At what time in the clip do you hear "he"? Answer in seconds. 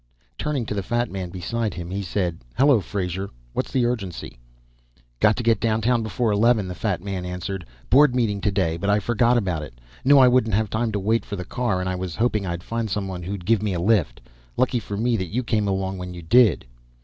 1.91-2.01